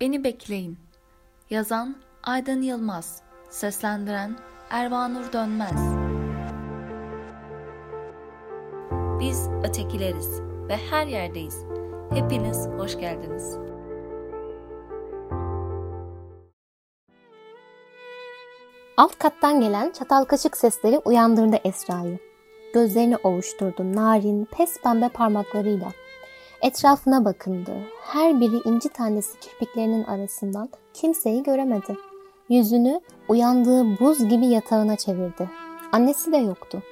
[0.00, 0.78] Beni bekleyin.
[1.50, 3.22] Yazan Aydan Yılmaz.
[3.50, 4.36] Seslendiren
[4.70, 5.94] Ervanur Dönmez.
[9.20, 11.64] Biz ötekileriz ve her yerdeyiz.
[12.10, 13.56] Hepiniz hoş geldiniz.
[18.96, 22.18] Alt kattan gelen çatal kaşık sesleri uyandırdı Esra'yı.
[22.74, 25.92] Gözlerini ovuşturdu narin, pes pembe parmaklarıyla.
[26.62, 27.72] Etrafına bakındı.
[28.02, 31.96] Her biri inci tanesi kirpiklerinin arasından kimseyi göremedi.
[32.48, 35.50] Yüzünü uyandığı buz gibi yatağına çevirdi.
[35.92, 36.82] Annesi de yoktu.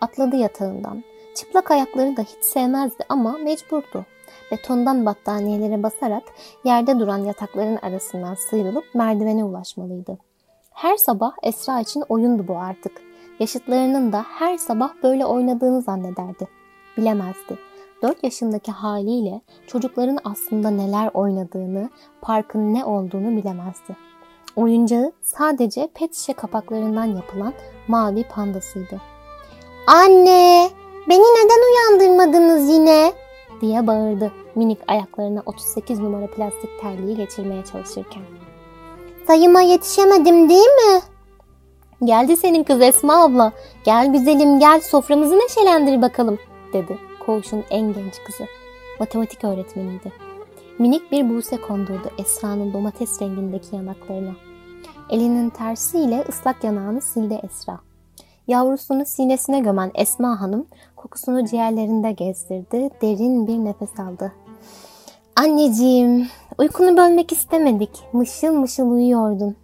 [0.00, 1.02] Atladı yatağından.
[1.36, 4.06] Çıplak ayakları da hiç sevmezdi ama mecburdu.
[4.50, 6.22] Betondan battaniyelere basarak
[6.64, 10.18] yerde duran yatakların arasından sıyrılıp merdivene ulaşmalıydı.
[10.70, 12.92] Her sabah Esra için oyundu bu artık.
[13.38, 16.48] Yaşıtlarının da her sabah böyle oynadığını zannederdi.
[16.96, 17.69] Bilemezdi.
[18.02, 23.96] 4 yaşındaki haliyle çocukların aslında neler oynadığını, parkın ne olduğunu bilemezdi.
[24.56, 27.52] Oyuncağı sadece pet şişe kapaklarından yapılan
[27.88, 29.00] mavi pandasıydı.
[29.86, 30.68] Anne,
[31.08, 33.12] beni neden uyandırmadınız yine?
[33.60, 38.22] diye bağırdı minik ayaklarına 38 numara plastik terliği geçirmeye çalışırken.
[39.26, 41.00] Sayıma yetişemedim değil mi?
[42.04, 43.52] Geldi senin kız Esma abla.
[43.84, 46.38] Gel güzelim gel soframızı neşelendir bakalım
[46.72, 48.44] dedi koğuşun en genç kızı.
[49.00, 50.12] Matematik öğretmeniydi.
[50.78, 54.32] Minik bir buse kondurdu Esra'nın domates rengindeki yanaklarına.
[55.10, 57.80] Elinin tersiyle ıslak yanağını sildi Esra.
[58.48, 64.32] Yavrusunu sinesine gömen Esma Hanım kokusunu ciğerlerinde gezdirdi, derin bir nefes aldı.
[65.36, 66.28] Anneciğim,
[66.58, 67.90] uykunu bölmek istemedik.
[68.12, 69.56] Mışıl mışıl uyuyordun.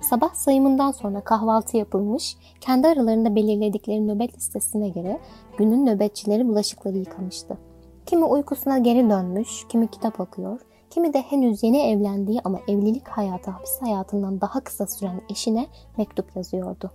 [0.00, 5.20] Sabah sayımından sonra kahvaltı yapılmış, kendi aralarında belirledikleri nöbet listesine göre
[5.58, 7.58] günün nöbetçileri bulaşıkları yıkamıştı.
[8.06, 13.50] Kimi uykusuna geri dönmüş, kimi kitap okuyor, kimi de henüz yeni evlendiği ama evlilik hayatı
[13.50, 16.90] hapis hayatından daha kısa süren eşine mektup yazıyordu.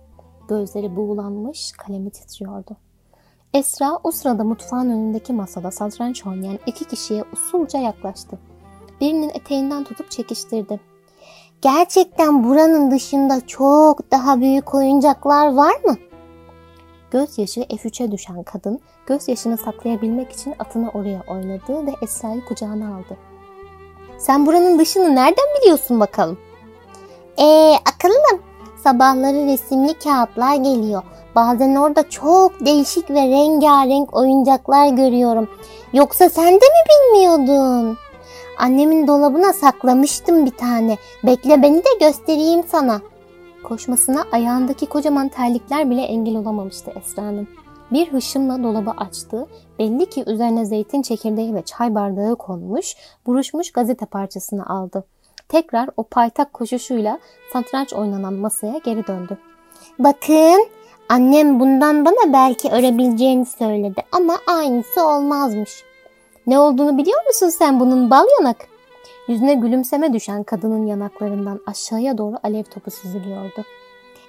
[0.48, 2.76] Gözleri buğulanmış, kalemi titriyordu.
[3.54, 8.38] Esra o sırada mutfağın önündeki masada satranç oynayan iki kişiye usulca yaklaştı.
[9.00, 10.80] Birinin eteğinden tutup çekiştirdi.
[11.62, 15.96] Gerçekten buranın dışında çok daha büyük oyuncaklar var mı?
[17.10, 23.16] Gözyaşı F3'e düşen kadın gözyaşını saklayabilmek için atını oraya oynadı ve Esra'yı kucağına aldı.
[24.18, 26.38] Sen buranın dışını nereden biliyorsun bakalım?
[27.38, 28.42] Eee akıllım.
[28.84, 31.02] Sabahları resimli kağıtlar geliyor.
[31.34, 35.48] Bazen orada çok değişik ve rengarenk oyuncaklar görüyorum.
[35.92, 37.98] Yoksa sen de mi bilmiyordun?
[38.58, 40.98] Annemin dolabına saklamıştım bir tane.
[41.24, 43.00] Bekle beni de göstereyim sana.
[43.64, 47.48] Koşmasına ayağındaki kocaman terlikler bile engel olamamıştı Esra'nın.
[47.92, 49.46] Bir hışımla dolabı açtı.
[49.78, 55.04] Belli ki üzerine zeytin çekirdeği ve çay bardağı konmuş, buruşmuş gazete parçasını aldı.
[55.48, 57.18] Tekrar o paytak koşuşuyla
[57.52, 59.38] satranç oynanan masaya geri döndü.
[59.98, 60.66] Bakın
[61.08, 65.84] annem bundan bana belki örebileceğini söyledi ama aynısı olmazmış.
[66.46, 68.56] Ne olduğunu biliyor musun sen bunun bal yanak?
[69.28, 73.64] Yüzüne gülümseme düşen kadının yanaklarından aşağıya doğru alev topu süzülüyordu.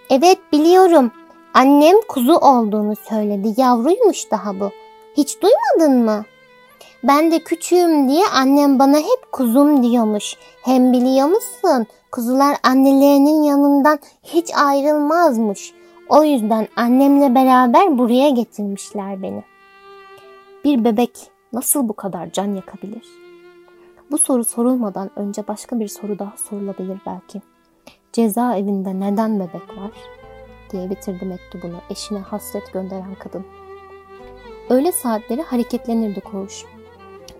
[0.09, 1.11] Evet biliyorum.
[1.53, 3.61] Annem kuzu olduğunu söyledi.
[3.61, 4.69] Yavruymuş daha bu.
[5.17, 6.25] Hiç duymadın mı?
[7.03, 10.35] Ben de küçüğüm diye annem bana hep kuzum diyormuş.
[10.61, 11.85] Hem biliyor musun?
[12.11, 15.73] Kuzular annelerinin yanından hiç ayrılmazmış.
[16.09, 19.43] O yüzden annemle beraber buraya getirmişler beni.
[20.63, 23.07] Bir bebek nasıl bu kadar can yakabilir?
[24.11, 27.41] Bu soru sorulmadan önce başka bir soru daha sorulabilir belki.
[28.13, 29.91] Cezaevinde neden bebek var?
[30.71, 33.45] diye bitirdi mektubunu eşine hasret gönderen kadın.
[34.69, 36.65] Öğle saatleri hareketlenirdi koğuş.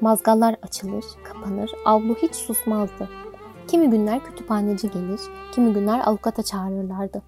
[0.01, 3.09] Mazgallar açılır, kapanır, avlu hiç susmazdı.
[3.67, 5.21] Kimi günler kütüphaneci gelir,
[5.51, 7.21] kimi günler avukata çağırırlardı.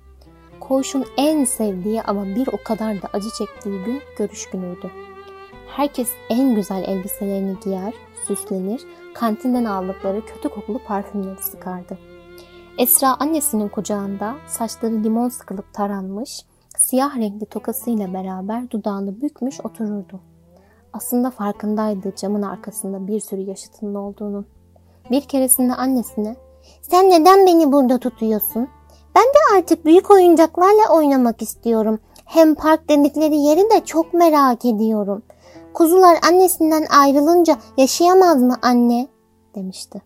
[0.60, 5.07] Koğuşun en sevdiği ama bir o kadar da acı çektiği gün görüş günüydü.
[5.78, 7.94] Herkes en güzel elbiselerini giyer,
[8.28, 8.82] süslenir,
[9.14, 11.98] kantinden aldıkları kötü kokulu parfümleri sıkardı.
[12.78, 16.46] Esra annesinin kucağında saçları limon sıkılıp taranmış,
[16.78, 20.20] siyah renkli tokasıyla beraber dudağını bükmüş otururdu.
[20.94, 24.46] Aslında farkındaydı camın arkasında bir sürü yaşıtının olduğunu.
[25.12, 26.36] Bir keresinde annesine
[26.82, 28.68] ''Sen neden beni burada tutuyorsun?
[29.16, 32.00] Ben de artık büyük oyuncaklarla oynamak istiyorum.
[32.26, 35.24] Hem park dedikleri yeri de çok merak ediyorum.
[35.74, 39.08] Kuzular annesinden ayrılınca yaşayamaz mı anne?''
[39.56, 40.02] demişti.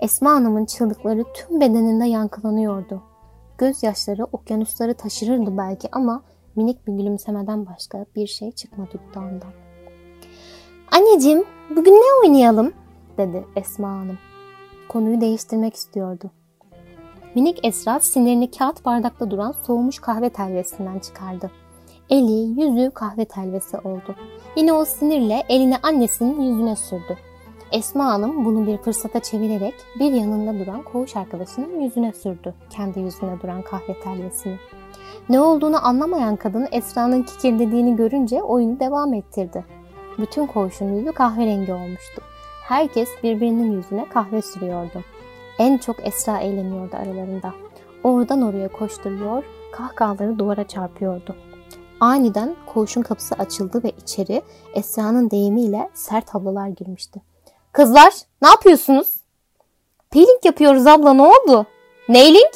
[0.00, 3.02] Esma Hanım'ın çığlıkları tüm bedeninde yankılanıyordu.
[3.58, 6.22] Gözyaşları okyanusları taşırırdı belki ama
[6.56, 9.52] minik bir gülümsemeden başka bir şey çıkmadı dudağından.
[10.92, 11.44] Anneciğim
[11.76, 12.72] bugün ne oynayalım?
[13.18, 14.18] dedi Esma Hanım.
[14.88, 16.30] Konuyu değiştirmek istiyordu.
[17.34, 21.50] Minik Esra sinirini kağıt bardakta duran soğumuş kahve telvesinden çıkardı.
[22.10, 24.16] Eli, yüzü kahve telvesi oldu.
[24.56, 27.18] Yine o sinirle elini annesinin yüzüne sürdü.
[27.72, 32.54] Esma Hanım bunu bir fırsata çevirerek bir yanında duran koğuş arkadaşının yüzüne sürdü.
[32.70, 34.56] Kendi yüzüne duran kahve telvesini.
[35.28, 39.64] Ne olduğunu anlamayan kadın Esra'nın kikirdediğini görünce oyunu devam ettirdi.
[40.18, 42.22] Bütün koğuşun yüzü kahverengi olmuştu.
[42.62, 45.04] Herkes birbirinin yüzüne kahve sürüyordu.
[45.58, 47.52] En çok Esra eğleniyordu aralarında.
[48.04, 51.36] Oradan oraya koşturuyor, kahkahaları duvara çarpıyordu.
[52.00, 54.42] Aniden koğuşun kapısı açıldı ve içeri
[54.74, 57.22] Esra'nın deyimiyle sert ablalar girmişti.
[57.72, 58.12] Kızlar
[58.42, 59.14] ne yapıyorsunuz?
[60.10, 61.66] Peeling yapıyoruz abla ne oldu?
[62.08, 62.52] Neyling?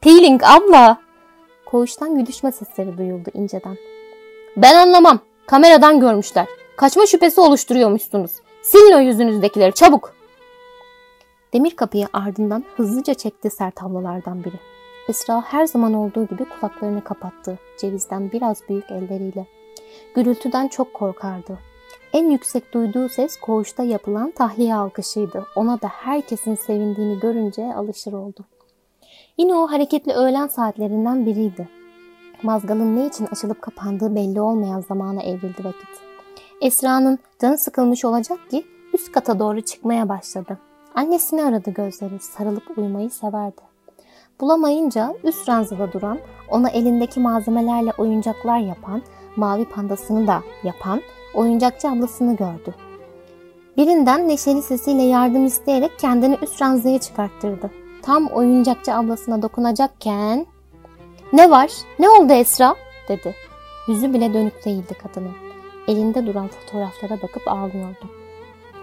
[0.00, 1.00] Peeling abla.
[1.66, 3.76] Koğuştan güdüşme sesleri duyuldu inceden.
[4.56, 5.18] Ben anlamam.
[5.46, 6.46] Kameradan görmüşler.
[6.76, 8.30] Kaçma şüphesi oluşturuyormuşsunuz.
[8.62, 10.14] Silin o yüzünüzdekileri çabuk.
[11.52, 14.56] Demir kapıyı ardından hızlıca çekti sert ablalardan biri.
[15.08, 19.46] Esra her zaman olduğu gibi kulaklarını kapattı cevizden biraz büyük elleriyle.
[20.14, 21.58] Gürültüden çok korkardı.
[22.12, 25.46] En yüksek duyduğu ses koğuşta yapılan tahliye alkışıydı.
[25.56, 28.44] Ona da herkesin sevindiğini görünce alışır oldu.
[29.38, 31.68] Yine o hareketli öğlen saatlerinden biriydi.
[32.42, 35.88] Mazgalın ne için açılıp kapandığı belli olmayan zamana evrildi vakit.
[36.60, 38.64] Esra'nın canı sıkılmış olacak ki
[38.94, 40.58] üst kata doğru çıkmaya başladı.
[40.94, 43.73] Annesini aradı gözleri, sarılıp uyumayı severdi.
[44.40, 46.18] Bulamayınca üst ranzada duran,
[46.50, 49.02] ona elindeki malzemelerle oyuncaklar yapan,
[49.36, 51.02] mavi pandasını da yapan
[51.34, 52.74] oyuncakçı ablasını gördü.
[53.76, 57.70] Birinden neşeli sesiyle yardım isteyerek kendini üst ranzaya çıkarttırdı.
[58.02, 60.46] Tam oyuncakçı ablasına dokunacakken
[61.32, 61.70] ''Ne var?
[61.98, 62.76] Ne oldu Esra?''
[63.08, 63.34] dedi.
[63.88, 65.32] Yüzü bile dönük değildi kadının.
[65.88, 68.10] Elinde duran fotoğraflara bakıp ağlıyordu.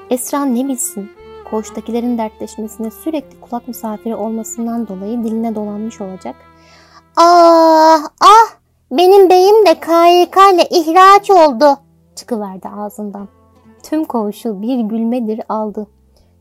[0.09, 1.11] Esra ne bilsin,
[1.51, 6.35] koğuştakilerin dertleşmesine sürekli kulak misafiri olmasından dolayı diline dolanmış olacak.
[7.17, 8.55] ''Ah ah
[8.91, 13.27] benim beyim de KYK ile ihraç oldu.'' çıkıverdi ağzından.
[13.83, 15.87] Tüm koğuşu bir gülmedir aldı.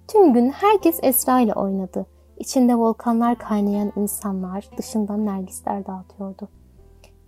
[0.09, 2.07] Tüm gün herkes Esra ile oynadı.
[2.39, 6.49] İçinde volkanlar kaynayan insanlar dışından nergisler dağıtıyordu.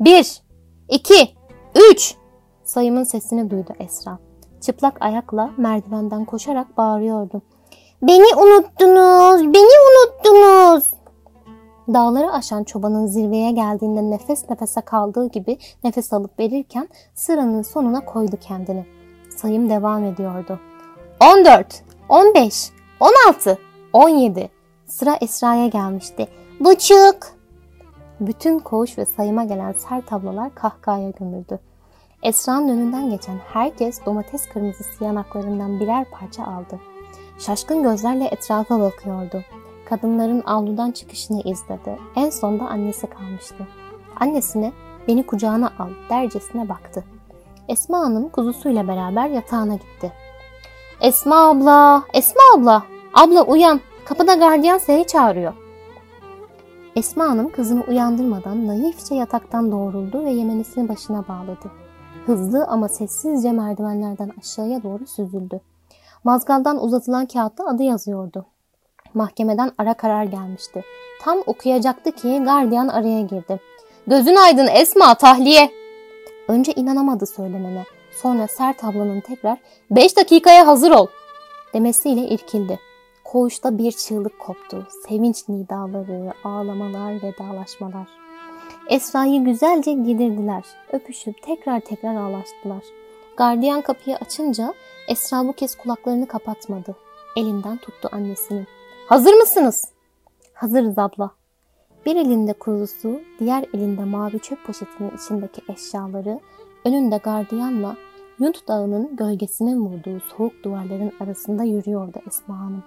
[0.01, 0.43] Bir,
[0.89, 1.29] iki,
[1.91, 2.15] üç
[2.65, 4.19] sayımın sesini duydu Esra.
[4.61, 7.43] Çıplak ayakla merdivenden koşarak bağırıyordu.
[8.03, 10.91] Beni unuttunuz, beni unuttunuz.
[11.89, 18.37] Dağları aşan çobanın zirveye geldiğinde nefes nefese kaldığı gibi nefes alıp verirken sıranın sonuna koydu
[18.41, 18.87] kendini.
[19.37, 20.61] Sayım devam ediyordu.
[21.21, 22.71] 14, 15,
[23.01, 23.59] 16,
[23.93, 24.51] 17.
[24.87, 26.29] Sıra Esra'ya gelmişti.
[26.61, 27.17] Buçuk.
[28.21, 31.61] Bütün koğuş ve sayıma gelen sert ablalar kahkahaya gömüldü.
[32.23, 36.92] Esra'nın önünden geçen herkes domates kırmızısı yanaklarından birer parça aldı.
[37.47, 39.43] Şaşkın gözlerle etrafa bakıyordu.
[39.89, 41.99] Kadınların avludan çıkışını izledi.
[42.17, 43.67] En sonda annesi kalmıştı.
[44.21, 44.73] Annesine
[45.09, 47.05] beni kucağına al dercesine baktı.
[47.69, 50.13] Esma Hanım kuzusuyla beraber yatağına gitti.
[51.01, 52.83] Esma abla, Esma abla,
[53.15, 55.53] abla uyan, kapıda gardiyan seni çağırıyor.
[56.97, 61.71] Esma Hanım kızını uyandırmadan naifçe yataktan doğruldu ve yemenisini başına bağladı.
[62.27, 65.61] Hızlı ama sessizce merdivenlerden aşağıya doğru süzüldü.
[66.25, 68.47] Mazgaldan uzatılan kağıtta adı yazıyordu.
[69.15, 70.85] Mahkemeden ara karar gelmişti.
[71.23, 73.61] Tam okuyacaktı ki gardiyan araya girdi.
[74.07, 75.71] Gözün aydın Esma tahliye.
[76.49, 77.85] Önce inanamadı söylenene.
[78.23, 79.59] Sonra sert ablanın tekrar
[79.91, 81.07] beş dakikaya hazır ol
[81.75, 82.79] demesiyle irkildi.
[83.25, 84.87] Koğuşta bir çığlık koptu.
[85.09, 88.09] Sevinç nidaları, ağlamalar, vedalaşmalar.
[88.89, 90.65] Esra'yı güzelce gidirdiler.
[90.93, 92.85] Öpüşüp tekrar tekrar ağlaştılar.
[93.37, 94.75] Gardiyan kapıyı açınca
[95.09, 96.97] Esra bu kez kulaklarını kapatmadı.
[97.37, 98.67] Elinden tuttu annesinin.
[99.07, 99.85] Hazır mısınız?
[100.55, 101.31] Hazırız abla.
[102.07, 106.41] Bir elinde kuzusu, diğer elinde mavi çöp poşetinin içindeki eşyaları,
[106.85, 107.97] önünde gardiyanla
[108.39, 112.85] Yunt Dağı'nın gölgesine vurduğu soğuk duvarların arasında yürüyordu Esma Hanım.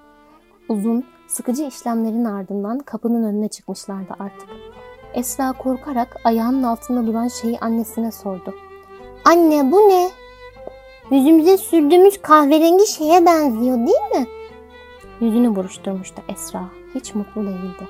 [0.70, 4.50] Uzun, sıkıcı işlemlerin ardından kapının önüne çıkmışlardı artık.
[5.14, 8.54] Esra korkarak ayağının altında duran şeyi annesine sordu.
[9.26, 10.10] Anne bu ne?
[11.12, 14.28] Yüzümüze sürdüğümüz kahverengi şeye benziyor değil mi?
[15.22, 16.64] Yüzünü buruşturmuştu Esra.
[16.96, 17.88] Hiç mutlu değildi.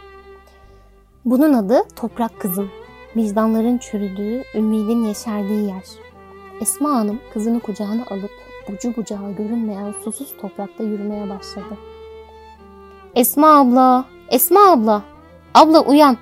[1.26, 2.70] Bunun adı toprak kızım.
[3.16, 5.84] Vicdanların çürüdüğü, ümidin yeşerdiği yer.
[6.62, 8.32] Esma Hanım kızını kucağına alıp
[8.70, 11.78] bucu bucağı görünmeyen susuz toprakta yürümeye başladı.
[13.16, 15.02] Esma abla, Esma abla,
[15.54, 16.18] abla uyan,